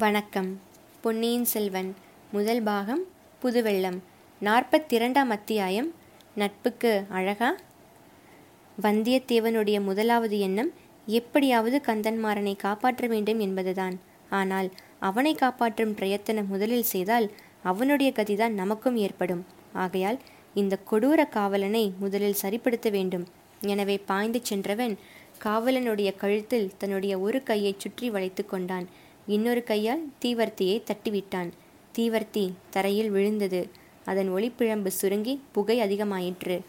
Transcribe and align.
வணக்கம். 0.00 0.60
பொன்னியின் 1.00 1.44
செல்வன் 1.44 1.94
முதல் 2.32 2.60
பாகம் 2.62 3.00
புதுவெள்ளம் 3.42 3.96
நாற்பத்திரண்டாம் 4.40 5.30
அத்தியாயம் 5.36 5.88
நட்புக்கு 6.34 7.04
அழகா? 7.08 7.48
வந்தியத்தேவனுடைய 8.82 9.78
முதலாவது 9.82 10.38
எண்ணம் 10.38 10.70
எப்படியாவது 11.06 11.80
கந்தன்மாறனை 11.86 12.56
காப்பாற்ற 12.56 13.06
வேண்டும் 13.06 13.38
என்பதுதான். 13.38 13.96
ஆனால் 14.30 14.70
அவனை 14.98 15.34
காப்பாற்றும் 15.34 15.94
பிரயத்தனம் 15.94 16.48
முதலில் 16.48 16.88
செய்தால் 16.92 17.30
அவனுடைய 17.62 18.12
கதிதான் 18.16 18.54
நமக்கும் 18.62 18.96
ஏற்படும். 18.96 19.46
ஆகையால் 19.72 20.20
இந்த 20.54 20.78
கொடூர 20.90 21.28
காவலனை 21.28 21.92
முதலில் 21.98 22.40
சரிப்படுத்த 22.42 22.90
வேண்டும். 22.90 23.26
எனவே 23.60 23.98
பாய்ந்து 23.98 24.40
சென்றவன் 24.42 24.98
காவலனுடைய 25.44 26.16
கழுத்தில் 26.16 26.72
தன்னுடைய 26.78 27.18
ஒரு 27.18 27.42
கையை 27.42 27.74
சுற்றி 27.78 28.10
வளைத்து 28.10 28.46
கொண்டான். 28.46 28.88
இன்னொரு 29.28 29.62
கையால் 29.62 30.04
தீவர்த்தியை 30.24 30.76
தட்டிவிட்டான். 30.82 31.50
தீவர்த்தி 31.98 32.52
தரையில் 32.70 33.10
விழுந்தது. 33.10 33.68
அதன் 34.04 34.30
ஒளிப்பிழம்பு 34.34 34.86
சுருங்கி 34.86 35.40
புகை 35.52 35.78
அதிகமாயிற்று. 35.78 36.60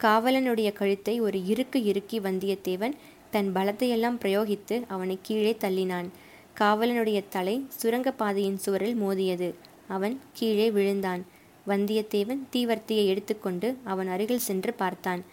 காவலனுடைய 0.00 0.72
கழுத்தை 0.72 1.20
ஒரு 1.20 1.44
இருக்கு 1.44 1.84
இறுக்கி 1.84 2.20
வந்தியத்தேவன் 2.20 2.92
தன் 3.30 3.50
பலத்தையெல்லாம் 3.54 4.18
பிரயோகித்து 4.24 4.82
அவனை 4.88 5.18
கீழே 5.22 5.56
தள்ளினான். 5.60 6.08
காவலனுடைய 6.58 7.24
தலை 7.28 7.66
சுரங்கப்பாதையின் 7.82 8.56
சுவரில் 8.56 9.02
மோதியது. 9.02 9.54
அவன் 9.88 10.20
கீழே 10.32 10.70
விழுந்தான். 10.70 11.26
வந்தியத்தேவன் 11.68 12.42
தீவர்த்தியை 12.52 13.06
எடுத்துக்கொண்டு 13.06 13.76
அவன் 13.84 14.08
அருகில் 14.08 14.46
சென்று 14.48 14.72
பார்த்தான். 14.72 15.24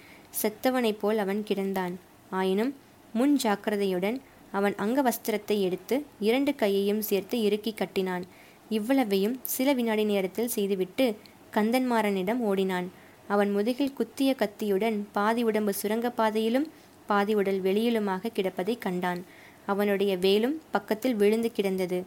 செத்தவனைப் 0.41 0.99
போல் 0.99 1.17
அவன் 1.17 1.43
கிடந்தான். 1.47 1.93
ஆயினும் 2.29 2.75
முன் 3.13 3.39
ஜாக்கிரதையுடன் 3.43 4.17
அவன் 4.51 4.75
அங்கவஸ்திரத்தை 4.77 5.57
எடுத்து 5.59 5.95
இரண்டு 6.19 6.55
கையையும் 6.55 7.01
சேர்த்து 7.01 7.41
இறுக்கி 7.41 7.73
கட்டினான். 7.73 8.23
இவ்வளவையும் 8.69 9.39
சில 9.43 9.73
வினாடி 9.73 10.03
நேரத்தில் 10.03 10.53
செய்துவிட்டு 10.55 11.05
கந்தன்மாறனிடம் 11.53 12.41
ஓடினான். 12.49 12.87
அவன் 13.27 13.51
முதுகில் 13.51 13.93
குத்திய 13.93 14.31
கத்தியுடன் 14.35 14.97
பாதி 15.11 15.43
உடம்பு 15.43 15.73
சுரங்கப்பாதையிலும் 15.81 16.67
பாதி 17.07 17.33
உடல் 17.33 17.61
வெளியிலுமாக 17.61 18.31
கிடப்பதை 18.35 18.75
கண்டான். 18.79 19.21
அவனுடைய 19.65 20.17
வேலும் 20.17 20.55
பக்கத்தில் 20.71 21.15
விழுந்து 21.15 21.51
கிடந்தது. 21.51 21.99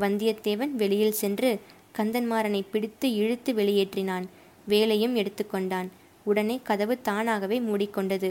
வந்தியத்தேவன் 0.00 0.72
வெளியில் 0.72 1.18
சென்று 1.22 1.50
கந்தன்மாறனை 1.98 2.62
பிடித்து 2.70 3.14
இழுத்து 3.14 3.52
வெளியேற்றினான். 3.52 4.26
வேலையும் 4.66 5.14
எடுத்துக்கொண்டான் 5.14 5.88
உடனே 6.24 6.60
கதவு 6.62 6.94
தானாகவே 7.00 7.60
மூடிக்கொண்டது. 7.60 8.30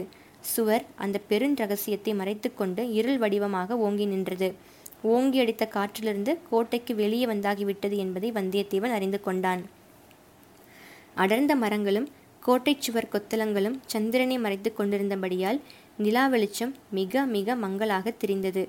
சுவர் 0.50 0.84
அந்த 0.96 1.20
பெருஞ்சகசியத்தை 1.30 2.12
மறைத்துக்கொண்டு 2.20 2.82
இருள் 2.90 3.18
வடிவமாக 3.18 3.76
ஓங்கி 3.76 4.04
நின்றது. 4.04 4.54
ஓங்கி 5.02 5.38
அடித்த 5.40 5.64
காற்றிலிருந்து 5.74 6.32
கோட்டைக்கு 6.50 6.94
வெளியே 6.94 7.26
வந்தாகிவிட்டது 7.26 7.96
என்பதை 7.96 8.32
வந்தியத்தேவன் 8.32 8.94
அறிந்து 8.96 9.20
கொண்டான். 9.20 9.62
அடர்ந்த 11.14 11.54
மரங்களும் 11.56 12.08
கோட்டை 12.40 12.76
சுவர் 12.78 13.12
கொத்தளங்களும் 13.12 13.76
சந்திரனை 13.86 14.38
மறைத்து 14.38 14.70
கொண்டிருந்தபடியால் 14.72 15.60
நிலா 15.96 16.24
வெளிச்சம் 16.26 16.72
மிக 16.90 17.24
மிக 17.26 17.54
மங்களாக 17.54 18.10
தெரிந்தது. 18.10 18.68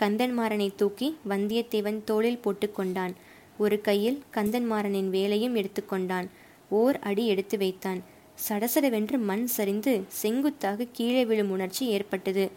கந்தன்மாறனை 0.00 0.68
தூக்கி 0.76 1.08
வந்தியத்தேவன் 1.28 2.04
தோளில் 2.04 2.42
போட்டுக்கொண்டான் 2.44 3.12
ஒரு 3.58 3.80
கையில் 3.80 4.18
கந்தன்மாறனின் 4.34 5.10
வேலையும் 5.10 5.54
எடுத்துக்கொண்டான் 5.54 6.28
ஓர் 6.68 6.98
அடி 6.98 7.26
எடுத்து 7.26 7.58
வைத்தான். 7.58 8.02
சடசடவென்று 8.38 9.18
மண் 9.18 9.44
சரிந்து 9.46 9.92
செங்குத்தாக 10.22 10.86
கீழே 10.92 11.24
விழும் 11.24 11.50
உணர்ச்சி 11.50 11.84
ஏற்பட்டது. 11.86 12.50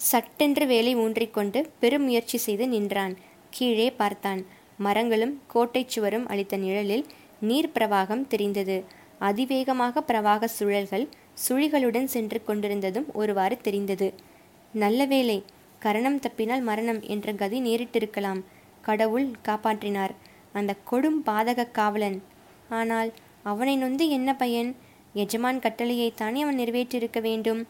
சட்டென்று 0.00 0.66
வேலை 0.66 0.96
ஊன்றிக்கொண்டு 0.96 1.66
பெரும் 1.78 2.04
முயற்சி 2.04 2.38
செய்து 2.38 2.68
நின்றான். 2.68 3.14
கீழே 3.50 3.90
பார்த்தான். 3.90 4.40
மரங்களும் 4.78 5.34
கோட்டை 5.46 5.82
சுவரும் 5.86 6.26
அளித்த 6.26 6.56
நிழலில் 6.56 7.04
நீர் 7.40 7.72
பிரவாகம் 7.74 8.26
தெரிந்தது. 8.26 8.84
அதிவேகமாக 9.18 10.02
பிரவாக 10.06 10.48
சுழல்கள் 10.58 11.06
சுழிகளுடன் 11.48 12.08
சென்று 12.14 12.38
கொண்டிருந்ததும் 12.44 13.06
ஒருவாறு 13.12 13.56
தெரிந்தது. 13.58 14.08
நல்ல 14.72 15.04
வேலை 15.04 15.38
கரணம் 15.78 16.18
தப்பினால் 16.18 16.62
மரணம் 16.62 17.00
என்ற 17.02 17.32
கதி 17.32 17.58
நேரிட்டிருக்கலாம். 17.60 18.40
கடவுள் 18.80 19.28
காப்பாற்றினார். 19.48 20.14
அந்த 20.52 20.74
கொடும் 20.90 21.20
பாதக 21.26 21.70
காவலன். 21.70 22.18
ஆனால் 22.68 23.12
அவனை 23.42 23.76
நொந்து 23.76 24.04
என்ன 24.08 24.30
பயன்? 24.34 24.70
எஜமான் 25.22 25.58
கட்டளையைத்தானே 25.58 26.40
அவன் 26.44 26.58
நிறைவேற்றியிருக்க 26.58 27.20
வேண்டும்? 27.20 27.60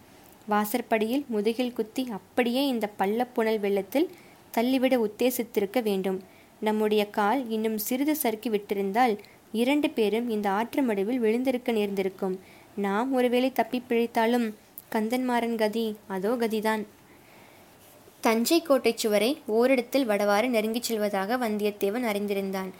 வாசற்படியில் 0.46 1.24
முதுகில் 1.28 1.72
குத்தி 1.72 2.02
அப்படியே 2.10 2.66
இந்த 2.66 2.86
பள்ளப்புணல் 2.98 3.60
வெள்ளத்தில் 3.60 4.10
தள்ளிவிட 4.50 4.94
உத்தேசித்திருக்க 4.98 5.82
வேண்டும். 5.82 6.18
நம்முடைய 6.60 7.02
கால் 7.10 7.48
இன்னும் 7.48 7.78
சிறிது 7.78 8.16
சறுக்கி 8.16 8.50
விட்டிருந்தால் 8.50 9.14
இரண்டு 9.52 9.90
பேரும் 9.90 10.28
இந்த 10.28 10.50
ஆற்று 10.50 10.82
மடுவில் 10.82 11.22
விழுந்திருக்க 11.24 11.72
நேர்ந்திருக்கும். 11.72 12.36
நாம் 12.76 13.12
ஒருவேளை 13.12 13.52
தப்பி 13.52 13.82
பிழைத்தாலும் 13.88 14.46
கந்தன்மாறன் 14.92 15.54
கதி 15.54 15.86
அதோ 16.06 16.32
கதிதான். 16.34 16.82
தஞ்சை 18.20 18.62
கோட்டை 18.62 18.92
சுவரை 18.96 19.30
ஓரிடத்தில் 19.46 20.08
வடவாறு 20.08 20.48
நெருங்கிச் 20.48 20.88
செல்வதாக 20.88 21.36
வந்தியத்தேவன் 21.36 22.08
அறிந்திருந்தான். 22.12 22.70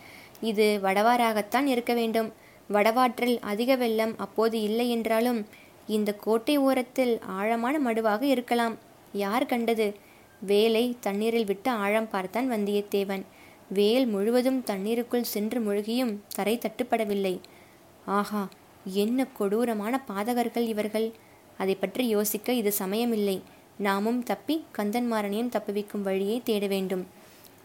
இது 0.40 0.66
வடவாறாகத்தான் 0.82 1.66
இருக்க 1.66 1.94
வேண்டும். 1.94 2.44
வடவாற்றில் 2.72 3.38
அதிக 3.40 3.76
வெள்ளம் 3.76 4.14
அப்போது 4.16 4.60
இல்லை 4.60 4.90
என்றாலும் 4.90 5.46
இந்த 5.86 6.14
கோட்டை 6.14 6.56
ஓரத்தில் 6.56 7.20
ஆழமான 7.20 7.78
மடுவாக 7.78 8.22
இருக்கலாம். 8.22 8.76
யார் 9.12 9.46
கண்டது? 9.46 9.94
வேலை 10.40 10.96
தண்ணீரில் 11.00 11.44
விட்டு 11.44 11.70
ஆழம் 11.70 12.08
பார்த்தான் 12.10 12.50
வந்தியத்தேவன். 12.50 13.22
வேல் 13.68 14.06
முழுவதும் 14.06 14.62
தண்ணீருக்குள் 14.62 15.30
சென்று 15.34 15.60
முழுகியும் 15.60 16.20
தரை 16.34 16.58
தட்டுப்படவில்லை. 16.58 17.38
ஆஹா 18.04 18.48
என்ன 18.84 19.26
கொடூரமான 19.26 20.00
பாதகர்கள் 20.08 20.66
இவர்கள். 20.66 21.12
அதை 21.58 21.74
பற்றி 21.74 22.08
யோசிக்க 22.08 22.52
இது 22.52 22.72
சமயமில்லை. 22.78 23.40
நாமும் 23.76 24.22
தப்பி 24.22 24.64
கந்தன்மாரனையும் 24.78 25.52
தப்புவிக்கும் 25.56 26.02
வழியை 26.02 26.40
தேட 26.44 26.66
வேண்டும். 26.66 27.06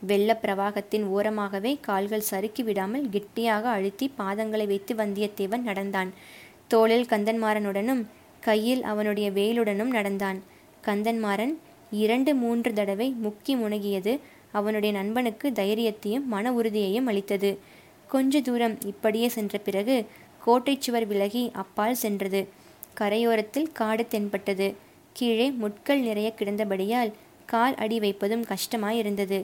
வெள்ள 0.01 0.39
பிரவாகத்தின் 0.41 1.05
ஓரமாகவே 1.15 1.71
கால்கள் 1.81 2.27
சறுக்கி 2.29 2.63
விடாமல் 2.63 3.09
கெட்டியாக 3.09 3.69
அழுத்தி 3.69 4.11
பாதங்களை 4.17 4.65
வைத்து 4.67 4.95
வந்தியத்தேவன் 4.95 5.61
நடந்தான். 5.61 6.11
தோளில் 6.67 7.09
கந்தன்மாறனுடனும் 7.09 8.03
கையில் 8.39 8.83
அவனுடைய 8.83 9.31
வேலுடனும் 9.31 9.93
நடந்தான். 9.97 10.39
கந்தன்மாறன் 10.85 11.53
இரண்டு 11.91 12.35
மூன்று 12.35 12.73
தடவை 12.73 13.15
முக்கி 13.23 13.55
முனகியது 13.55 14.19
அவனுடைய 14.51 14.91
நண்பனுக்கு 14.95 15.49
தைரியத்தையும் 15.49 16.25
மன 16.25 16.51
உறுதியையும் 16.51 17.05
அளித்தது. 17.05 17.57
கொஞ்ச 18.07 18.41
தூரம் 18.41 18.77
இப்படியே 18.81 19.27
சென்ற 19.27 19.57
பிறகு 19.57 20.05
கோட்டை 20.45 20.77
சுவர் 20.79 21.07
விலகி 21.07 21.43
அப்பால் 21.53 21.95
சென்றது. 21.95 22.47
கரையோரத்தில் 22.99 23.71
காடு 23.71 24.07
தென்பட்டது. 24.07 24.67
கீழே 25.13 25.51
முட்கள் 25.51 25.99
நிறைய 25.99 26.33
கிடந்தபடியால் 26.39 27.11
கால் 27.45 27.75
அடி 27.75 27.99
வைப்பதும் 27.99 28.45
கஷ்டமாயிருந்தது. 28.45 29.39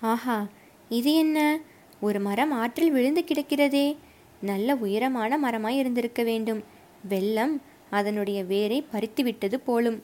ஆஹா 0.00 0.46
இது 0.88 1.14
என்ன? 1.14 1.60
ஒரு 2.00 2.20
மரம் 2.20 2.52
ஆற்றில் 2.52 2.90
விழுந்து 2.90 3.24
கிடக்கிறதே. 3.26 3.96
நல்ல 4.40 4.74
உயரமான 4.74 5.38
மரமாய் 5.38 5.76
இருந்திருக்க 5.76 6.22
வேண்டும். 6.22 6.64
வெள்ளம் 7.08 7.62
அதனுடைய 7.90 8.44
வேரை 8.44 8.86
பறித்துவிட்டது 8.92 9.54
போலும். 9.54 10.02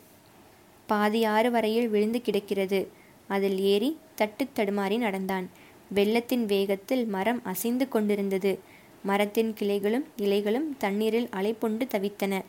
பாதி 0.87 1.25
ஆறு 1.25 1.51
வரையில் 1.51 1.89
விழுந்து 1.89 2.23
கிடக்கிறது. 2.23 2.89
அதில் 3.29 3.59
ஏறி 3.59 3.99
தட்டு 4.15 4.47
தடுமாறி 4.57 4.99
நடந்தான். 4.99 5.51
வெள்ளத்தின் 5.95 6.47
வேகத்தில் 6.47 7.07
மரம் 7.07 7.41
அசைந்து 7.45 7.89
கொண்டிருந்தது. 7.89 8.59
மரத்தின் 9.03 9.55
கிளைகளும் 9.61 10.05
இலைகளும் 10.17 10.77
தண்ணீரில் 10.78 11.28
அலைப்பொண்டு 11.33 11.87
தவித்தன. 11.87 12.43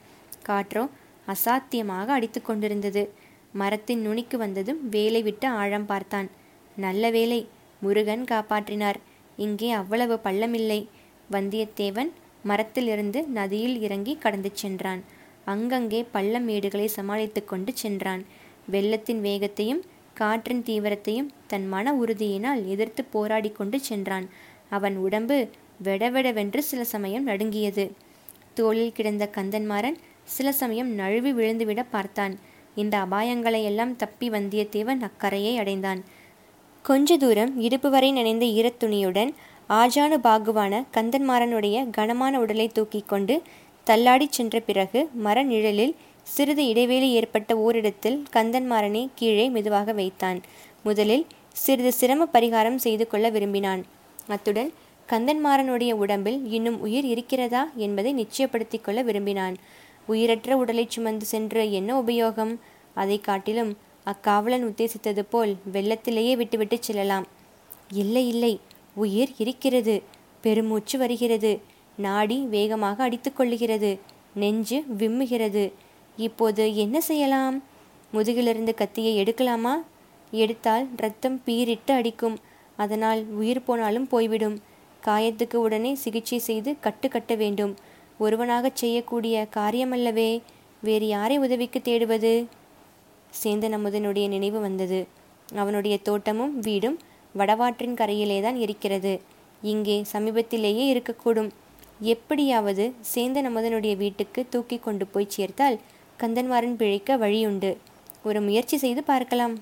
காற்றோ 0.45 0.89
அசாத்தியமாக 1.27 2.05
அடித்து 2.05 2.41
கொண்டிருந்தது. 2.41 3.09
மரத்தின் 3.53 4.01
நுனிக்கு 4.01 4.37
வந்ததும் 4.37 4.89
வேலை 4.89 5.21
விட்டு 5.21 5.47
ஆழம் 5.47 5.85
பார்த்தான். 5.85 6.45
நல்ல 6.77 7.09
வேலை 7.09 7.39
முருகன் 7.79 8.23
காப்பாற்றினார். 8.31 8.99
இங்கே 9.37 9.69
அவ்வளவு 9.71 10.15
பள்ளமில்லை. 10.23 10.79
வந்தியத்தேவன் 11.31 12.11
மரத்திலிருந்து 12.43 13.19
நதியில் 13.37 13.77
இறங்கி 13.81 14.13
கடந்து 14.15 14.49
சென்றான். 14.53 15.01
அங்கங்கே 15.45 15.99
பள்ளம் 16.11 16.47
மேடுகளை 16.49 16.87
சமாளித்து 16.97 17.41
கொண்டு 17.45 17.71
சென்றான். 17.75 18.23
வெள்ளத்தின் 18.71 19.21
வேகத்தையும் 19.21 19.81
காற்றின் 20.13 20.63
தீவிரத்தையும் 20.63 21.29
தன் 21.47 21.67
மன 21.67 21.93
உறுதியினால் 21.93 22.61
எதிர்த்து 22.65 23.03
போராடி 23.03 23.49
கொண்டு 23.49 23.79
சென்றான். 23.79 24.27
அவன் 24.69 24.95
உடம்பு 24.97 25.37
வெடவெடவென்று 25.83 26.61
சில 26.69 26.83
சமயம் 26.83 27.27
நடுங்கியது. 27.27 27.85
தோளில் 28.53 28.95
கிடந்த 28.97 29.25
கந்தன்மாறன் 29.35 29.97
சில 30.35 30.51
சமயம் 30.51 30.89
நழுவி 30.91 31.31
விழுந்துவிட 31.33 31.81
பார்த்தான். 31.91 32.33
இந்த 32.75 32.95
அபாயங்களையெல்லாம் 33.05 33.93
தப்பி 33.95 34.29
வந்தியத்தேவன் 34.29 35.01
அக்கரையை 35.01 35.57
அடைந்தான். 35.57 36.01
கொஞ்ச 36.87 37.17
தூரம் 37.17 37.61
இடுப்பு 37.61 37.89
வரை 37.89 38.11
நனைந்த 38.11 38.45
ஈரத்துணியுடன் 38.45 39.31
ஆஜானு 39.69 40.17
பாகுவான 40.23 40.73
கந்தன்மாறனுடைய 40.93 41.89
கனமான 41.89 42.39
உடலை 42.39 42.67
தூக்கி 42.67 43.03
கொண்டு 43.07 43.41
தள்ளாடிச் 43.87 44.35
சென்ற 44.37 44.59
பிறகு 44.59 44.99
மர 45.13 45.43
நிழலில் 45.43 45.95
சிறிது 46.23 46.65
இடைவேளை 46.67 47.09
ஏற்பட்ட 47.13 47.57
ஓரிடத்தில் 47.57 48.23
கந்தன்மாறனை 48.33 49.09
கீழே 49.15 49.49
மெதுவாக 49.49 49.91
வைத்தான். 49.91 50.39
முதலில் 50.83 51.25
சிறிது 51.53 51.91
சிரம 51.93 52.27
பரிகாரம் 52.33 52.75
செய்து 52.75 53.07
கொள்ள 53.07 53.29
விரும்பினான். 53.29 53.83
அத்துடன் 54.27 54.71
கந்தன்மாறனுடைய 55.09 55.91
உடம்பில் 55.93 56.39
இன்னும் 56.51 56.79
உயிர் 56.81 57.05
இருக்கிறதா 57.05 57.63
என்பதை 57.75 58.13
நிச்சயப்படுத்திக் 58.21 58.81
கொள்ள 58.81 59.01
விரும்பினான். 59.01 59.57
உயிரற்ற 60.05 60.57
உடலை 60.57 60.85
சுமந்து 60.89 61.25
சென்று 61.25 61.71
என்ன 61.71 61.99
உபயோகம்? 62.01 62.55
அதை 62.93 63.19
காட்டிலும் 63.21 63.71
அக்காவலன் 64.07 64.65
உத்தேசித்தது 64.65 65.21
போல் 65.29 65.55
வெள்ளத்திலேயே 65.73 66.35
விட்டுவிட்டு 66.35 66.77
செல்லலாம். 66.79 67.27
இல்லை 67.91 68.27
இல்லை 68.27 68.59
உயிர் 68.93 69.31
இருக்கிறது. 69.37 70.03
பெருமூச்சு 70.41 70.97
வருகிறது. 70.97 71.59
நாடி 71.95 72.37
வேகமாக 72.37 73.09
அடித்துக்கொள்ளுகிறது 73.09 73.99
நெஞ்சு 74.35 74.83
விம்முகிறது. 74.97 75.71
இப்போது 76.17 76.75
என்ன 76.75 77.01
செய்யலாம்? 77.01 77.63
முதுகிலிருந்து 78.13 78.73
கத்தியை 78.73 79.23
எடுக்கலாமா? 79.23 79.73
எடுத்தால் 80.31 80.87
ரத்தம் 80.97 81.41
பீரிட்டு 81.45 81.91
அடிக்கும். 81.91 82.37
அதனால் 82.75 83.25
உயிர் 83.25 83.63
போனாலும் 83.63 84.07
போய்விடும். 84.07 84.61
காயத்துக்கு 85.05 85.55
உடனே 85.55 85.95
சிகிச்சை 85.95 86.39
செய்து 86.39 86.79
கட்டு 86.79 87.09
கட்ட 87.09 87.35
வேண்டும். 87.35 87.75
ஒருவனாகச் 88.19 88.75
செய்யக்கூடிய 88.75 89.47
காரியமல்லவே. 89.55 90.41
வேறு 90.81 91.07
யாரை 91.07 91.37
உதவிக்கு 91.37 91.79
தேடுவது? 91.79 92.45
சேந்தன் 93.43 93.75
அமுதனுடைய 93.77 94.27
நினைவு 94.27 94.59
வந்தது. 94.59 95.07
அவனுடைய 95.55 95.97
தோட்டமும் 95.97 96.59
வீடும் 96.59 96.99
வடவாற்றின் 97.37 97.93
கரையிலே 97.93 98.41
தான் 98.41 98.55
இருக்கிறது. 98.55 99.21
இங்கே 99.61 100.05
சமீபத்திலேயே 100.13 100.85
இருக்கக்கூடும். 100.93 101.49
எப்படியாவது 101.99 102.93
சேந்தன் 103.15 103.47
அமுதனுடைய 103.49 103.97
வீட்டுக்கு 103.97 104.45
தூக்கி 104.49 104.77
கொண்டு 104.77 105.05
போய் 105.05 105.27
சேர்த்தால் 105.29 105.79
கந்தன்மாறன் 106.19 106.75
பிழைக்க 106.75 107.17
வழியுண்டு. 107.17 107.77
ஒரு 108.23 108.41
முயற்சி 108.41 108.77
செய்து 108.77 109.03
பார்க்கலாம். 109.03 109.55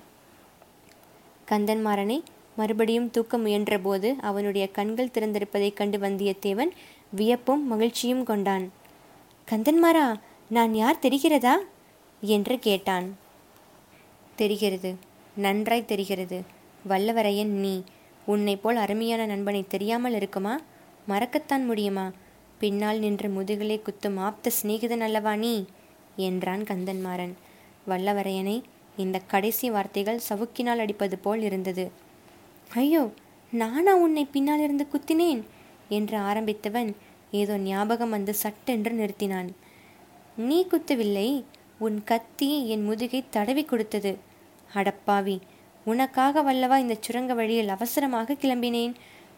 கந்தன்மாறனை 1.49 2.23
மறுபடியும் 2.55 3.11
தூக்க 3.11 3.37
முயன்றபோது 3.37 4.15
அவனுடைய 4.19 4.67
கண்கள் 4.67 5.13
திறந்திருப்பதைக் 5.13 5.73
கண்டு 5.73 5.97
வந்தியத்தேவன் 5.97 6.71
வியப்பும் 7.09 7.63
மகிழ்ச்சியும் 7.63 8.23
கொண்டான். 8.23 8.71
கந்தன்மாரா 9.51 10.15
நான் 10.49 10.73
யார் 10.73 10.99
தெரிகிறதா? 11.01 11.53
என்று 12.21 12.59
கேட்டான். 12.59 13.17
தெரிகிறது. 14.35 14.95
நன்றாய் 15.35 15.85
தெரிகிறது. 15.85 16.41
வல்லவரையன் 16.89 17.53
நீ 17.63 17.83
உன்னை 18.25 18.55
போல் 18.55 18.75
அருமையான 18.75 19.25
நண்பனை 19.25 19.65
தெரியாமல் 19.67 20.13
இருக்குமா? 20.13 20.61
மறக்கத்தான் 21.09 21.65
முடியுமா? 21.65 22.11
பின்னால் 22.59 22.99
நின்று 22.99 23.29
முதுகலை 23.29 23.81
குத்தும் 23.81 24.17
ஆப்த 24.17 24.51
சிநேகிதன் 24.61 24.99
அல்லவா 24.99 25.35
நீ? 25.35 25.65
என்றான் 26.15 26.63
கந்தன்மாறன். 26.63 27.33
வல்லவரையனை 27.87 28.63
இந்த 28.97 29.19
கடைசி 29.19 29.69
வார்த்தைகள் 29.69 30.19
சவுக்கினால் 30.29 30.79
அடிப்பது 30.79 31.17
போல் 31.17 31.41
இருந்தது. 31.41 31.91
ஐயோ 32.73 33.11
நானா 33.51 33.95
உன்னை 33.95 34.25
பின்னால் 34.25 34.63
இருந்து 34.63 34.87
குத்தினேன்? 34.93 35.43
என்று 35.89 36.17
ஆரம்பித்தவன் 36.19 36.93
ஏதோ 37.31 37.57
ஞாபகம் 37.57 38.09
வந்து 38.09 38.33
சட்டென்று 38.33 38.91
நிறுத்தினான். 38.91 39.49
நீ 40.37 40.67
குத்தவில்லை. 40.71 41.43
உன் 41.77 42.03
கத்தி 42.03 42.67
என் 42.67 42.83
முதுகை 42.83 43.23
தடவி 43.29 43.63
கொடுத்தது. 43.63 44.24
அடப்பாவி 44.79 45.37
உனக்காக 45.85 46.41
வல்லவா 46.43 46.77
இந்த 46.77 46.95
சுரங்க 47.05 47.33
வழியில் 47.33 47.73
அவசரமாக 47.75 48.37
கிளம்பினேன். 48.41 48.93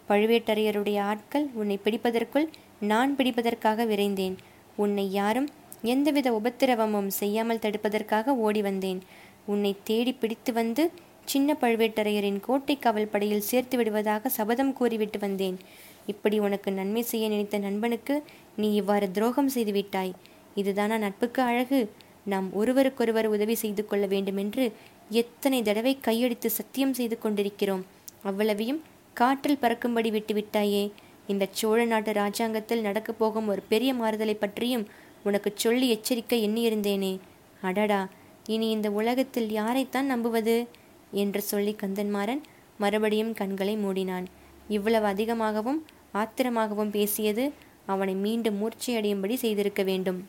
பழுவேட்டரையருடைய 0.10 1.00
ஆட்கள் 1.12 1.46
உன்னை 1.54 1.78
பிடிப்பதற்குள் 1.86 2.48
நான் 2.92 3.12
பிடிப்பதற்காக 3.18 3.86
விரைந்தேன். 3.86 4.36
உன்னை 4.76 5.06
யாரும் 5.12 5.50
எந்தவித 5.94 6.28
உபத்திரவமும் 6.32 7.10
செய்யாமல் 7.20 7.64
தடுப்பதற்காக 7.66 8.36
ஓடி 8.46 8.62
வந்தேன். 8.62 9.02
உன்னை 9.46 9.72
தேடி 9.84 10.14
பிடித்து 10.14 10.52
வந்து 10.54 10.84
சின்ன 11.26 11.58
பழுவேட்டரையரின் 11.62 12.40
கோட்டை 12.40 12.76
காவல் 12.80 13.12
படையில் 13.12 13.48
சேர்த்து 13.50 13.76
விடுவதாக 13.78 14.30
சபதம் 14.30 14.74
கூறிவிட்டு 14.74 15.20
வந்தேன். 15.20 15.58
இப்படி 16.06 16.38
உனக்கு 16.40 16.70
நன்மை 16.72 17.02
செய்ய 17.02 17.26
நினைத்த 17.28 17.58
நண்பனுக்கு 17.58 18.16
நீ 18.56 18.68
இவ்வாறு 18.74 19.08
துரோகம் 19.12 19.54
செய்துவிட்டாய் 19.56 20.14
இதுதானா 20.56 20.98
நட்புக்கு 20.98 21.42
அழகு? 21.42 21.80
நாம் 22.24 22.48
ஒருவருக்கொருவர் 22.54 23.28
உதவி 23.36 23.56
செய்து 23.56 23.84
கொள்ள 23.86 24.06
வேண்டுமென்று 24.06 24.64
எத்தனை 25.10 25.62
தடவை 25.62 25.98
கையெடுத்து 26.02 26.46
சத்தியம் 26.46 26.94
செய்து 26.94 27.20
கொண்டிருக்கிறோம்? 27.20 27.86
அவ்வளவையும் 28.24 28.84
காற்றில் 29.14 29.58
பறக்கும்படி 29.62 30.12
விட்டுவிட்டாயே. 30.12 30.92
இந்த 31.28 31.48
சோழ 31.52 31.86
நாட்டு 31.86 32.12
ராஜாங்கத்தில் 32.12 32.82
நடக்கப் 32.82 33.20
போகும் 33.20 33.48
ஒரு 33.48 33.64
பெரிய 33.70 33.94
மாறுதலை 33.94 34.36
பற்றியும் 34.36 34.88
உனக்கு 35.24 35.52
சொல்லி 35.56 35.90
எச்சரிக்க 35.90 36.36
எண்ணியிருந்தேனே. 36.36 37.20
அடடா 37.62 38.10
இனி 38.46 38.70
இந்த 38.70 38.92
உலகத்தில் 38.92 39.50
யாரைத்தான் 39.50 40.02
நம்புவது? 40.02 40.68
என்று 41.12 41.42
சொல்லி 41.42 41.76
கந்தன்மாறன் 41.82 42.42
மறுபடியும் 42.78 43.34
கண்களை 43.34 43.78
மூடினான். 43.78 44.26
இவ்வளவு 44.68 45.06
அதிகமாகவும் 45.06 45.86
ஆத்திரமாகவும் 46.14 46.90
பேசியது 46.90 47.54
அவனை 47.86 48.14
மீண்டும் 48.14 48.58
மூர்ச்சையடையும்படி 48.62 49.34
செய்திருக்க 49.34 49.84
வேண்டும். 49.84 50.28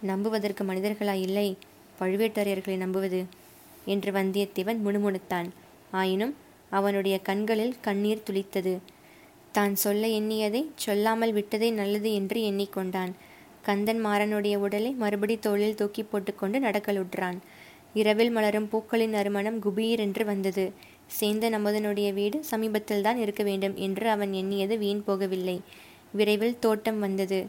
நம்புவதற்கு 0.00 0.64
மனிதர்களா 0.64 1.12
இல்லை. 1.12 1.56
பழுவேட்டரையர்களை 2.00 2.76
நம்புவது? 2.76 3.20
என்று 3.84 4.10
வந்தியத்தேவன் 4.12 4.80
முணுமுணுத்தான். 4.86 5.48
ஆயினும் 5.90 6.34
அவனுடைய 6.70 7.16
கண்களில் 7.18 7.74
கண்ணீர் 7.80 8.26
துளித்தது. 8.30 8.74
தான் 9.52 9.74
சொல்ல 9.74 10.04
எண்ணியதை 10.18 10.62
சொல்லாமல் 10.74 11.32
விட்டதே 11.32 11.68
நல்லது 11.70 12.10
என்று 12.12 12.38
எண்ணிக்கொண்டான். 12.40 13.12
கந்தன் 13.62 14.00
மாறனுடைய 14.06 14.54
உடலை 14.56 14.90
மறுபடி 14.92 15.36
தோளில் 15.38 15.74
தூக்கி 15.74 16.02
போட்டுக்கொண்டு 16.02 16.58
நடக்கலுற்றான் 16.60 17.38
இரவில் 17.92 18.30
மலரும் 18.30 18.68
பூக்களின் 18.68 19.10
நறுமணம் 19.10 19.58
குபீர் 19.62 19.98
என்று 19.98 20.24
வந்தது. 20.24 20.64
சேந்த 21.20 21.48
நமதனுடைய 21.50 22.08
வீடு 22.12 22.38
சமீபத்தில் 22.44 23.02
தான் 23.02 23.16
இருக்க 23.16 23.42
வேண்டும் 23.42 23.74
என்று 23.76 24.06
அவன் 24.08 24.32
எண்ணியது 24.32 24.74
வீண் 24.78 25.02
போகவில்லை. 25.06 25.56
விரைவில் 26.12 26.58
தோட்டம் 26.58 26.98
வந்தது. 26.98 27.40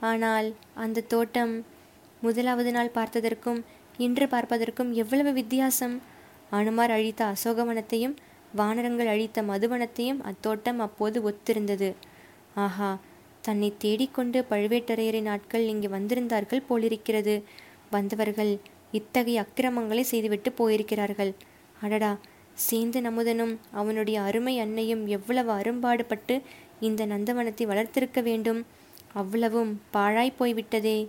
ஆனால் 0.00 0.48
அந்த 0.74 1.04
தோட்டம் 1.12 1.52
முதலாவது 2.20 2.70
நாள் 2.72 2.94
பார்த்ததற்கும் 2.94 3.60
இன்று 3.98 4.26
பார்ப்பதற்கும் 4.26 4.92
எவ்வளவு 4.92 5.32
வித்தியாசம்? 5.32 6.00
அனுமார் 6.50 6.90
அழித்த 6.90 7.24
அசோகவனத்தையும் 7.24 8.14
வானரங்கள் 8.54 9.06
அழித்த 9.06 9.42
மதுவனத்தையும் 9.42 10.20
அத்தோட்டம் 10.22 10.76
அப்போது 10.76 11.30
ஒத்திருந்தது. 11.30 11.94
ஆஹா 12.54 12.98
தன்னை 13.40 13.72
தேடிக்கொண்டு 13.78 14.44
பழுவேட்டரையரின் 14.50 15.28
ஆட்கள் 15.28 15.66
இங்கே 15.66 15.88
வந்திருந்தார்கள் 15.88 16.66
போலிருக்கிறது. 16.68 17.42
வந்தவர்கள் 17.90 18.58
இத்தகைய 18.92 19.40
அக்கிரமங்களை 19.40 20.02
செய்துவிட்டு 20.02 20.52
போயிருக்கிறார்கள். 20.52 21.32
அடடா 21.80 22.18
சேந்த 22.68 23.00
நமுதனும் 23.00 23.56
அவனுடைய 23.70 24.20
அருமை 24.20 24.60
அன்னையும் 24.60 25.06
எவ்வளவு 25.06 25.50
அரும்பாடுபட்டு 25.50 26.42
இந்த 26.80 27.06
நந்தவனத்தை 27.06 27.66
வளர்த்திருக்க 27.66 28.22
வேண்டும்? 28.22 28.64
அவ்வளவும் 29.12 29.80
பாழாய் 29.90 30.38
போய்விட்டதே. 30.38 31.08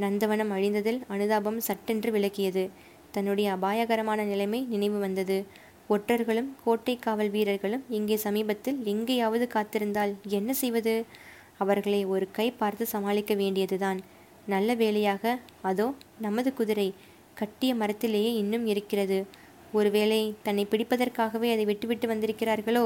நந்தவனம் 0.00 0.52
அழிந்ததில் 0.56 1.00
அனுதாபம் 1.08 1.58
சட்டென்று 1.58 2.10
விளக்கியது 2.10 2.64
தன்னுடைய 3.10 3.48
அபாயகரமான 3.52 4.20
நிலைமை 4.24 4.60
நினைவு 4.64 4.98
வந்தது. 4.98 5.36
ஒற்றர்களும் 5.88 6.50
கோட்டை 6.64 6.94
காவல் 6.96 7.30
வீரர்களும் 7.30 7.84
இங்கே 7.88 8.16
சமீபத்தில் 8.16 8.78
எங்கேயாவது 8.84 9.46
காத்திருந்தால் 9.54 10.12
என்ன 10.28 10.50
செய்வது? 10.52 10.94
அவர்களை 11.58 12.00
ஒரு 12.04 12.26
கை 12.30 12.48
பார்த்து 12.50 12.84
சமாளிக்க 12.86 13.34
வேண்டியதுதான். 13.34 13.98
நல்ல 14.46 14.74
வேலையாக 14.74 15.32
அதோ 15.62 15.86
நமது 16.18 16.50
குதிரை 16.54 16.88
கட்டிய 17.34 17.72
மரத்திலேயே 17.74 18.30
இன்னும் 18.34 18.66
இருக்கிறது. 18.66 19.18
ஒருவேளை 19.72 20.20
தன்னை 20.42 20.64
பிடிப்பதற்காகவே 20.70 21.48
அதை 21.52 21.64
விட்டுவிட்டு 21.64 22.06
வந்திருக்கிறார்களோ? 22.08 22.84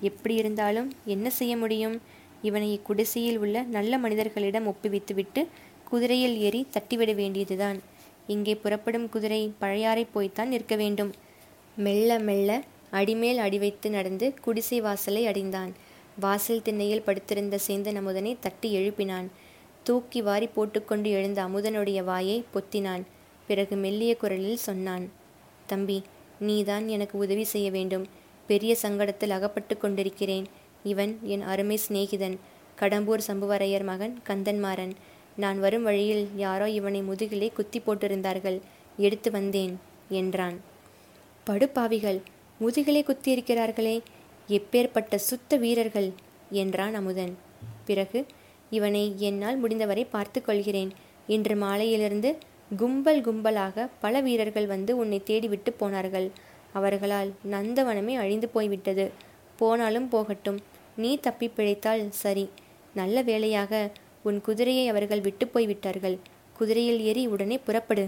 எப்படி 0.00 0.34
இருந்தாலும் 0.34 0.88
என்ன 1.04 1.26
செய்ய 1.30 1.54
முடியும்? 1.56 1.96
இவனை 2.42 2.68
இக்குடிசையில் 2.72 3.38
உள்ள 3.38 3.56
நல்ல 3.76 3.98
மனிதர்களிடம் 3.98 4.66
ஒப்புவித்துவிட்டு 4.66 5.42
குதிரையில் 5.90 6.36
ஏறி 6.38 6.60
தட்டிவிட 6.72 7.14
வேண்டியதுதான். 7.14 7.78
இங்கே 8.26 8.54
புறப்படும் 8.54 9.08
குதிரை 9.08 9.42
பழையாறை 9.58 10.04
போய்த்தான் 10.14 10.48
நிற்க 10.48 10.74
வேண்டும். 10.76 11.12
மெல்ல 11.76 12.18
மெல்ல 12.18 12.50
அடிமேல் 12.90 13.38
அடி 13.38 13.58
வைத்து 13.58 13.88
நடந்து 13.90 14.26
குடிசை 14.42 14.78
வாசலை 14.80 15.22
அடைந்தான். 15.26 15.72
வாசல் 16.20 16.62
திண்ணையில் 16.62 17.02
படுத்திருந்த 17.02 17.56
சேந்தன் 17.66 17.98
அமுதனை 18.00 18.32
தட்டி 18.40 18.68
எழுப்பினான். 18.76 19.26
தூக்கி 19.82 20.20
வாரி 20.22 20.46
போட்டுக்கொண்டு 20.46 21.08
எழுந்த 21.10 21.38
அமுதனுடைய 21.44 22.00
வாயை 22.04 22.38
பொத்தினான். 22.54 23.02
பிறகு 23.46 23.74
மெல்லிய 23.76 24.12
குரலில் 24.16 24.64
சொன்னான் 24.68 25.04
தம்பி 25.66 25.98
நீதான் 26.38 26.86
எனக்கு 26.88 27.16
உதவி 27.18 27.44
செய்ய 27.44 27.68
வேண்டும். 27.70 28.06
பெரிய 28.46 28.72
சங்கடத்தில் 28.82 29.34
அகப்பட்டு 29.38 29.74
கொண்டிருக்கிறேன். 29.76 30.46
இவன் 30.82 31.12
என் 31.22 31.44
அருமை 31.52 31.76
சிநேகிதன். 31.88 32.36
கடம்பூர் 32.80 33.26
சம்புவரையர் 33.28 33.84
மகன் 33.84 34.14
கந்தன்மாறன். 34.28 34.94
நான் 35.36 35.58
வரும் 35.60 35.82
வழியில் 35.82 36.24
யாரோ 36.36 36.66
இவனை 36.70 37.00
முதுகிலே 37.02 37.48
குத்தி 37.52 37.78
போட்டிருந்தார்கள். 37.80 38.58
எடுத்து 38.96 39.30
வந்தேன் 39.30 39.74
என்றான். 40.08 40.56
படுப்பாவிகள் 41.46 42.18
முதுகிலே 42.60 43.02
குத்தியிருக்கிறார்களே 43.02 43.96
எப்பேற்பட்ட 44.48 45.14
சுத்த 45.28 45.56
வீரர்கள் 45.56 46.08
என்றான் 46.50 46.94
அமுதன். 46.94 47.34
பிறகு 47.84 48.20
இவனை 48.70 49.02
என்னால் 49.18 49.58
முடிந்தவரை 49.58 50.04
பார்த்து 50.04 50.38
கொள்கிறேன் 50.42 50.90
இன்று 51.26 51.54
மாலையிலிருந்து 51.56 52.30
கும்பல் 52.76 53.20
கும்பலாக 53.20 53.86
பல 54.00 54.20
வீரர்கள் 54.20 54.66
வந்து 54.66 54.92
உன்னை 54.96 55.18
தேடிவிட்டு 55.26 55.70
போனார்கள். 55.78 56.28
அவர்களால் 56.72 57.30
நந்தவனமே 57.50 58.14
அழிந்து 58.14 58.48
போய்விட்டது. 58.48 59.06
போனாலும் 59.56 60.08
போகட்டும் 60.08 60.58
நீ 60.96 61.10
தப்பி 61.16 61.46
பிழைத்தால் 61.48 62.02
சரி. 62.22 62.46
நல்ல 62.94 63.22
வேளையாக 63.22 63.72
உன் 64.28 64.38
குதிரையை 64.46 64.84
அவர்கள் 64.92 65.24
விட்டு 65.26 65.46
போய்விட்டார்கள். 65.46 66.16
குதிரையில் 66.58 67.00
ஏறி 67.08 67.22
உடனே 67.34 67.56
புறப்படு. 67.66 68.04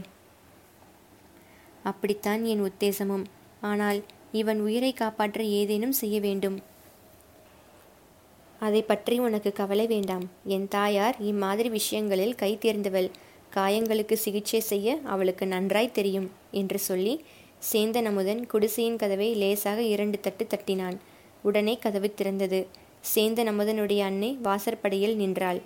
அப்படித்தான் 1.90 2.42
என் 2.52 2.64
உத்தேசமும். 2.68 3.26
ஆனால் 3.70 4.00
இவன் 4.40 4.60
உயிரை 4.60 4.92
காப்பாற்ற 4.92 5.42
ஏதேனும் 5.60 5.94
செய்ய 6.00 6.16
வேண்டும். 6.20 6.56
அதை 8.60 8.80
பற்றி 8.82 9.16
உனக்கு 9.26 9.50
கவலை 9.52 9.86
வேண்டாம். 9.86 10.24
என் 10.54 10.68
தாயார் 10.68 11.16
இம்மாதிரி 11.30 11.68
விஷயங்களில் 11.78 12.34
கை 12.34 12.52
தேர்ந்தவள். 12.64 13.08
காயங்களுக்கு 13.56 14.16
சிகிச்சை 14.24 14.60
செய்ய 14.70 14.98
அவளுக்கு 15.12 15.44
நன்றாய் 15.46 15.96
தெரியும் 15.98 16.28
என்று 16.60 16.78
சொல்லி 16.88 17.14
சேந்தன் 17.70 18.08
அமுதன் 18.10 18.42
குடிசையின் 18.46 19.00
கதவை 19.02 19.28
லேசாக 19.42 19.80
இரண்டு 19.94 20.18
தட்டு 20.20 20.44
தட்டினான். 20.44 20.98
உடனே 21.42 21.74
கதவு 21.84 22.08
திறந்தது. 22.18 22.60
சேந்தன் 23.14 23.50
அமுதனுடைய 23.52 24.00
அன்னை 24.10 24.30
வாசற்படையில் 24.42 25.16
நின்றாள். 25.16 25.60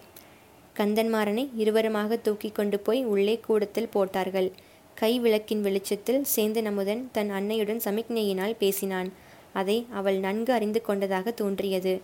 கந்தன்மாறனை 0.77 1.45
இருவருமாக 1.59 2.21
தூக்கி 2.21 2.51
கொண்டு 2.51 2.79
போய் 2.79 3.01
உள்ளே 3.05 3.35
கூடத்தில் 3.47 3.91
போட்டார்கள். 3.91 4.49
கை 4.97 5.13
விளக்கின் 5.21 5.61
வெளிச்சத்தில் 5.61 6.21
சேந்தன் 6.37 6.69
அமுதன் 6.71 7.03
தன் 7.13 7.31
அன்னையுடன் 7.31 7.83
சமிக்ஞையினால் 7.85 8.59
பேசினான். 8.59 9.11
அதை 9.53 9.77
அவள் 9.91 10.19
நன்கு 10.19 10.53
அறிந்து 10.53 10.81
கொண்டதாக 10.81 11.31
தோன்றியது. 11.31 11.95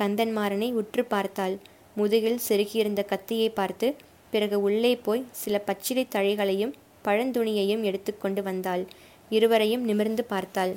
கந்தன்மாறனை 0.00 0.68
உற்று 0.72 1.04
பார்த்தாள். 1.04 1.54
முதுகில் 1.96 2.40
செருகியிருந்த 2.48 3.02
கத்தியை 3.04 3.48
பார்த்து 3.50 3.88
பிறகு 4.30 4.58
உள்ளே 4.60 4.92
போய் 4.96 5.24
சில 5.30 5.54
பச்சிலை 5.58 6.04
தழைகளையும் 6.14 6.74
பழந்துணியையும் 7.04 7.82
எடுத்துக்கொண்டு 7.82 8.42
வந்தாள். 8.42 8.82
இருவரையும் 9.30 9.84
நிமிர்ந்து 9.84 10.24
பார்த்தாள். 10.24 10.72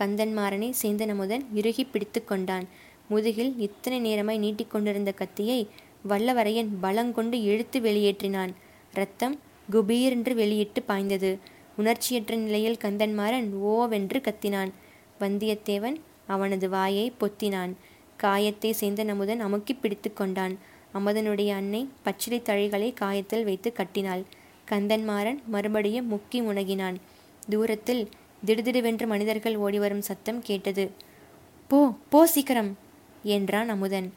கந்தன்மாறனை 0.00 0.68
சேந்தனமுதன் 0.82 1.44
இறுகி 1.54 1.84
பிடித்து 1.84 2.20
கொண்டான். 2.24 2.66
முதுகில் 3.08 3.52
இத்தனை 3.58 3.98
நேரமாய் 4.00 4.42
நீட்டிக்கொண்டிருந்த 4.44 5.12
கத்தியை 5.12 5.58
வல்லவரையன் 6.04 6.70
பலங்கொண்டு 6.82 7.36
இழுத்து 7.42 7.78
வெளியேற்றினான். 7.80 8.52
ரத்தம் 8.94 9.36
குபீரென்று 9.68 10.32
வெளியிட்டு 10.34 10.82
பாய்ந்தது. 10.82 11.30
உணர்ச்சியற்ற 11.78 12.34
நிலையில் 12.36 12.82
கந்தன்மாறன் 12.84 13.48
ஓவென்று 13.70 14.18
கத்தினான். 14.20 14.70
வந்தியத்தேவன் 15.20 15.96
அவனது 16.26 16.68
வாயை 16.68 17.06
பொத்தினான். 17.20 17.72
காயத்தை 18.18 18.72
சேர்ந்த 18.72 19.04
அமுதன் 19.10 19.40
அமுக்கி 19.40 19.74
பிடித்து 19.74 20.10
கொண்டான். 20.12 20.54
அமுதனுடைய 20.94 21.50
அன்னை 21.54 21.88
பச்சிலை 22.02 22.40
தழைகளை 22.44 22.90
காயத்தில் 22.94 23.44
வைத்து 23.44 23.72
கட்டினாள். 23.72 24.22
கந்தன்மாறன் 24.68 25.40
மறுபடியும் 25.46 26.10
முக்கி 26.12 26.40
முனகினான். 26.40 26.98
தூரத்தில் 27.48 28.02
திடுதிடுவென்று 28.42 29.06
மனிதர்கள் 29.06 29.56
ஓடிவரும் 29.56 30.06
சத்தம் 30.08 30.40
கேட்டது. 30.42 30.84
போ 31.70 31.78
போ 32.10 32.26
சீக்கிரம்! 32.26 32.70
என்றான் 33.30 33.68
அமுதன். 33.68 34.08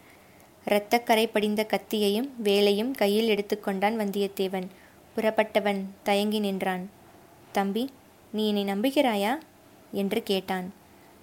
இரத்தக்கரை 0.70 1.28
படிந்த 1.28 1.66
கத்தியையும் 1.70 2.30
வேலையும் 2.38 2.92
கையில் 2.94 3.28
எடுத்துக்கொண்டான் 3.28 4.00
வந்தியத்தேவன். 4.00 4.68
புறப்பட்டவன் 5.16 5.82
தயங்கி 6.04 6.40
நின்றான். 6.40 6.90
தம்பி 7.52 7.90
நீ 8.32 8.48
என்னை 8.48 8.66
நம்புகிறாயா? 8.66 9.38
என்று 9.92 10.24
கேட்டான். 10.24 10.74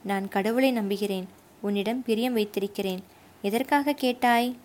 நான் 0.02 0.28
கடவுளை 0.28 0.72
நம்புகிறேன். 0.72 1.28
உன்னிடம் 1.60 2.02
பிரியம் 2.02 2.32
வைத்திருக்கிறேன். 2.32 3.02
எதற்காக 3.42 3.92
கேட்டாய்? 3.92 4.56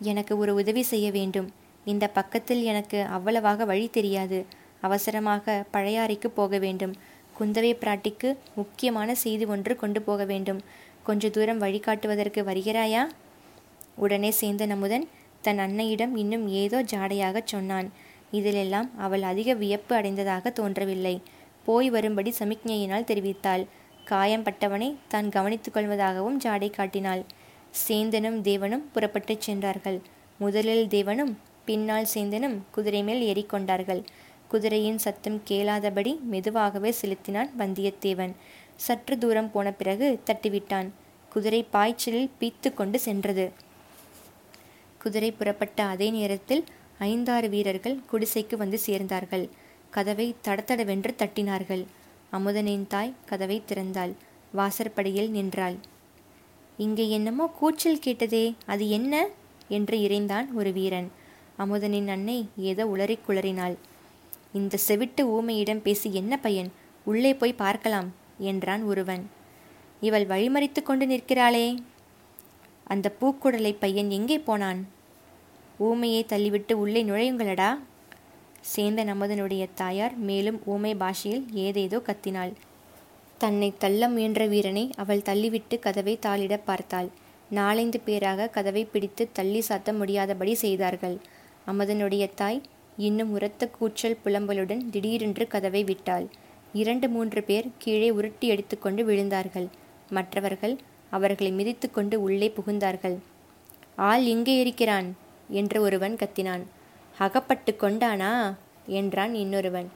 எனக்கு 0.00 0.38
ஒரு 0.38 0.54
உதவி 0.54 0.82
செய்ய 0.82 1.10
வேண்டும். 1.10 1.52
இந்த 1.84 2.08
பக்கத்தில் 2.08 2.62
எனக்கு 2.62 3.02
அவ்வளவாக 3.02 3.64
வழி 3.64 3.88
தெரியாது. 3.88 4.44
அவசரமாக 4.80 5.64
பழையாறைக்கு 5.72 6.28
போக 6.28 6.58
வேண்டும். 6.58 6.94
குந்தவை 7.40 7.74
பிராட்டிக்கு 7.74 8.36
முக்கியமான 8.54 9.14
செய்தி 9.14 9.44
ஒன்று 9.44 9.76
கொண்டு 9.76 10.02
போக 10.02 10.24
வேண்டும். 10.24 10.60
கொஞ்ச 11.02 11.28
தூரம் 11.28 11.60
வழிகாட்டுவதற்கு 11.60 12.42
வருகிறாயா? 12.42 13.06
உடனே 13.96 14.30
சேர்ந்த 14.30 14.66
நமுதன் 14.66 15.06
தன் 15.42 15.58
அன்னையிடம் 15.58 16.14
இன்னும் 16.16 16.48
ஏதோ 16.48 16.82
ஜாடையாகச் 16.82 17.52
சொன்னான். 17.52 17.88
இதிலெல்லாம் 18.32 18.88
அவள் 18.96 19.22
அதிக 19.22 19.54
வியப்பு 19.54 19.96
அடைந்ததாக 19.96 20.50
தோன்றவில்லை. 20.50 21.22
போய் 21.64 21.90
வரும்படி 21.90 22.34
சமிக்ஞையினால் 22.38 23.08
தெரிவித்தாள். 23.10 23.64
காயம்பட்டவனை 24.04 24.94
தான் 25.08 25.28
கவனித்துக் 25.28 25.76
கொள்வதாகவும் 25.76 26.36
ஜாடை 26.44 26.70
காட்டினாள். 26.70 27.22
சேந்தனும் 27.88 28.38
தேவனும் 28.48 28.84
புறப்பட்டுச் 28.92 29.40
சென்றார்கள். 29.40 29.98
முதலில் 30.38 30.86
தேவனும் 30.86 31.32
பின்னால் 31.64 32.06
சேந்தனும் 32.14 32.56
குதிரை 32.70 33.02
மேல் 33.02 33.22
ஏறிக்கொண்டார்கள். 33.32 34.02
குதிரையின் 34.48 34.98
சத்தம் 34.98 35.42
கேளாதபடி 35.48 36.12
மெதுவாகவே 36.20 36.90
செலுத்தினான் 36.90 37.50
வந்தியத்தேவன். 37.58 38.34
சற்று 38.76 39.18
தூரம் 39.18 39.50
போன 39.50 39.72
பிறகு 39.72 40.20
தட்டிவிட்டான். 40.26 40.88
குதிரை 41.32 41.62
பாய்ச்சலில் 41.70 42.30
பீத்து 42.40 42.74
கொண்டு 42.74 42.98
சென்றது. 42.98 43.46
குதிரை 45.06 45.30
புறப்பட்ட 45.32 45.80
அதே 45.94 46.10
நேரத்தில் 46.18 46.62
ஐந்தாறு 47.08 47.48
வீரர்கள் 47.54 47.98
குடிசைக்கு 48.10 48.56
வந்து 48.62 48.78
சேர்ந்தார்கள். 48.86 49.44
கதவை 49.96 50.26
தடத்தடவென்று 50.46 51.12
தட்டினார்கள். 51.20 51.82
அமுதனின் 52.36 52.86
தாய் 52.92 53.12
கதவை 53.30 53.58
திறந்தாள். 53.68 54.12
வாசற்படியில் 54.58 55.30
நின்றாள். 55.36 55.76
இங்கே 56.84 57.04
என்னமோ 57.16 57.44
கூச்சல் 57.58 58.02
கேட்டதே 58.06 58.44
அது 58.72 58.84
என்ன 58.96 59.14
என்று 59.76 59.96
இறைந்தான் 60.06 60.48
ஒரு 60.58 60.70
வீரன். 60.78 61.08
அமுதனின் 61.62 62.08
அன்னை 62.14 62.38
ஏதோ 62.70 62.84
உளறி 62.94 63.16
குளறினாள். 63.18 63.76
இந்த 64.58 64.80
செவிட்டு 64.86 65.22
ஊமையிடம் 65.36 65.84
பேசி 65.86 66.08
என்ன 66.20 66.34
பையன்? 66.38 66.70
உள்ளே 67.06 67.32
போய் 67.34 67.60
பார்க்கலாம் 67.62 68.08
என்றான் 68.50 68.82
ஒருவன். 68.90 69.24
இவள் 70.00 70.26
வழிமறித்து 70.32 70.80
கொண்டு 70.82 71.06
நிற்கிறாளே. 71.06 71.66
அந்த 72.92 73.06
பூக்குடலை 73.20 73.72
பையன் 73.84 74.10
எங்கே 74.18 74.38
போனான்? 74.48 74.80
ஊமையை 75.78 76.24
தள்ளிவிட்டு 76.28 76.72
உள்ளே 76.72 77.04
நுழையுங்களடா? 77.04 77.78
சேந்த 78.74 79.00
நமதனுடைய 79.04 79.68
தாயார் 79.74 80.14
மேலும் 80.16 80.60
ஊமை 80.64 80.94
பாஷையில் 80.94 81.44
ஏதேதோ 81.52 81.98
கத்தினாள். 81.98 82.52
தன்னை 83.38 83.72
தள்ள 83.78 84.08
முயன்ற 84.08 84.46
வீரனை 84.46 84.90
அவள் 84.96 85.18
தள்ளிவிட்டு 85.18 85.78
கதவை 85.78 86.18
தாளிட 86.26 86.60
பார்த்தாள். 86.64 87.08
நாலைந்து 87.50 88.00
பேராக 88.00 88.48
கதவை 88.48 88.84
பிடித்து 88.84 89.28
தள்ளி 89.32 89.62
சாத்த 89.68 89.92
முடியாதபடி 89.92 90.54
செய்தார்கள். 90.54 91.18
அமதனுடைய 91.66 92.34
தாய் 92.34 92.62
இன்னும் 92.96 93.32
உரத்த 93.32 93.68
கூச்சல் 93.68 94.18
புலம்பலுடன் 94.24 94.90
திடீரென்று 94.90 95.46
கதவை 95.46 95.84
விட்டாள். 95.84 96.26
இரண்டு 96.72 97.08
மூன்று 97.08 97.42
பேர் 97.42 97.68
கீழே 97.78 98.10
உருட்டி 98.10 98.48
எடுத்துக்கொண்டு 98.48 99.04
விழுந்தார்கள். 99.04 99.68
மற்றவர்கள் 100.10 100.78
அவர்களை 101.10 101.52
மிதித்து 101.52 101.90
கொண்டு 101.90 102.22
உள்ளே 102.22 102.52
புகுந்தார்கள். 102.56 103.18
ஆள் 103.96 104.24
இங்கே 104.24 104.60
இருக்கிறான். 104.60 105.16
என்று 105.48 105.80
ஒருவன் 105.80 106.16
கத்தினான். 106.16 106.62
அகப்பட்டு 107.18 107.76
கொண்டானா? 107.80 108.54
என்றான் 108.86 109.34
இன்னொருவன். 109.34 109.90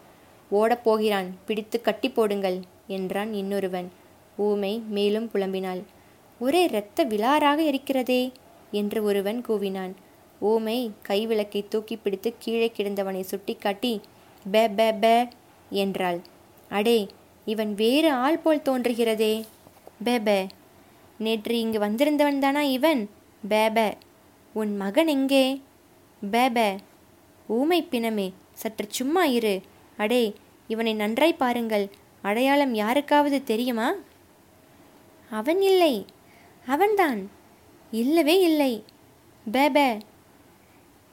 ஓடப்போகிறான் 0.52 1.26
பிடித்து 1.46 1.80
கட்டி 1.80 2.10
போடுங்கள் 2.10 2.60
என்றான் 2.86 3.32
இன்னொருவன். 3.32 3.92
ஊமை 4.36 4.82
மேலும் 4.88 5.30
புலம்பினாள். 5.34 5.82
ஒரே 6.38 6.62
இரத்த 6.62 7.04
விலாராக 7.04 7.58
இருக்கிறதே 7.58 8.32
என்று 8.70 9.02
ஒருவன் 9.02 9.44
கூவினான். 9.48 9.92
ஊமை 10.40 10.90
கைவிளக்கை 11.08 11.68
தூக்கி 11.68 11.96
பிடித்து 11.96 12.34
கீழே 12.38 12.72
கிடந்தவனை 12.76 13.20
சுட்டிக்காட்டி 13.20 14.00
பே 14.50 14.68
பே 14.68 14.92
பே 14.92 15.28
என்றாள். 15.70 16.20
அடே 16.68 17.06
இவன் 17.44 17.74
வேறு 17.74 18.12
ஆள் 18.12 18.38
போல் 18.38 18.62
தோன்றுகிறதே. 18.64 19.44
பே 20.04 20.18
பே 20.20 20.46
நேற்று 21.18 21.58
இங்கு 21.58 21.78
வந்திருந்தவன் 21.78 22.38
தானா 22.38 22.62
இவன்? 22.62 23.10
பே 23.48 23.70
பே 23.70 23.92
உன் 24.52 24.76
மகன் 24.76 25.06
எங்கே? 25.06 25.62
பே 26.30 26.50
பே 26.50 26.76
ஊமை 27.46 27.86
பிணமே 27.90 28.32
சற்று 28.52 28.86
சும்மா 28.88 29.24
இரு. 29.24 29.60
அடே 29.96 30.34
இவனை 30.68 30.94
நன்றாய் 30.94 31.34
பாருங்கள். 31.34 31.90
அடையாளம் 32.22 32.74
யாருக்காவது 32.74 33.44
தெரியுமா? 33.44 33.94
அவன் 35.30 35.62
இல்லை. 35.62 36.06
அவன்தான். 36.66 37.30
இல்லவே 37.90 38.40
இல்லை. 38.40 38.84
பேபே 39.52 39.98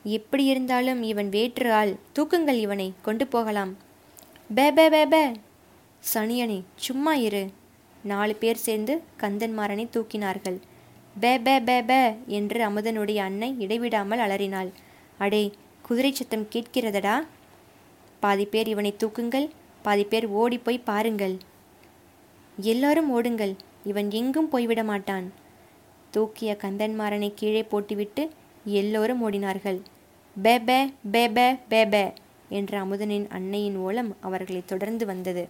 எப்படி 0.03 0.45
இருந்தாலும் 0.45 1.03
இவன் 1.03 1.29
வேற்று 1.29 1.73
ஆள். 1.73 1.95
தூக்குங்கள் 2.15 2.59
இவனை 2.59 2.93
கொண்டு 3.01 3.27
போகலாம். 3.27 3.77
பேபே 4.55 4.89
பேபே 4.89 5.31
சனியனே 6.13 6.63
சும்மா 6.75 7.13
இரு. 7.13 7.49
நாலு 8.03 8.35
பேர் 8.35 8.55
சேர்ந்து 8.55 9.01
கந்தன்மாறனை 9.19 9.87
தூக்கினார்கள். 9.89 10.59
பே 11.19 11.39
பே 11.39 11.59
பே 11.59 11.81
பே 11.81 12.13
என்று 12.25 12.69
அமுதனுடைய 12.69 13.15
அன்னை 13.15 13.55
இடைவிடாமல் 13.59 14.19
அலறினாள். 14.19 14.69
அடே 15.17 15.51
குதிரை 15.81 16.13
சத்தம் 16.13 16.47
கேட்கிறதடா? 16.51 17.23
பாதி 18.19 18.45
பேர் 18.45 18.67
இவனை 18.67 18.95
தூக்குங்கள் 19.03 19.49
பாதி 19.81 20.03
பேர் 20.03 20.27
ஓடிப்போய் 20.27 20.77
போய் 20.77 20.85
பாருங்கள். 20.85 21.37
எல்லாரும் 22.57 23.11
ஓடுங்கள் 23.11 23.55
இவன் 23.83 24.11
எங்கும் 24.11 24.49
போய்விட 24.49 24.83
மாட்டான். 24.83 25.33
தூக்கிய 26.11 26.57
கந்தன்மாறனை 26.61 27.31
கீழே 27.35 27.63
போட்டுவிட்டு 27.63 28.29
எல்லோரும் 28.63 29.31
ஓடினார்கள். 29.31 29.81
பே 30.41 30.59
பே 30.59 30.93
பே 31.11 31.29
பே 31.29 31.55
பே 31.69 31.85
பே 31.85 32.13
என்ற 32.49 32.85
அமுதனின் 32.85 33.27
அன்னையின் 33.29 33.75
ஓலம் 33.75 34.15
அவர்களை 34.19 34.63
தொடர்ந்து 34.65 35.05
வந்தது. 35.05 35.47